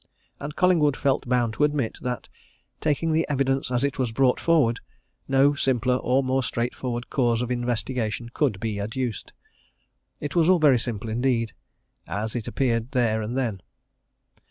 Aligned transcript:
And 0.39 0.55
Collingwood 0.55 0.97
felt 0.97 1.29
bound 1.29 1.53
to 1.53 1.63
admit 1.63 1.99
that, 2.01 2.27
taking 2.79 3.11
the 3.11 3.23
evidence 3.29 3.69
as 3.69 3.83
it 3.83 3.99
was 3.99 4.11
brought 4.11 4.39
forward, 4.39 4.79
no 5.27 5.53
simpler 5.53 5.95
or 5.97 6.23
more 6.23 6.41
straightforward 6.41 7.11
cause 7.11 7.39
of 7.39 7.51
investigation 7.51 8.29
could 8.33 8.59
be 8.59 8.79
adduced. 8.81 9.31
It 10.19 10.35
was 10.35 10.49
all 10.49 10.57
very 10.57 10.79
simple 10.79 11.07
indeed 11.07 11.53
as 12.07 12.35
it 12.35 12.47
appeared 12.47 12.93
there 12.93 13.21
and 13.21 13.37
then. 13.37 13.61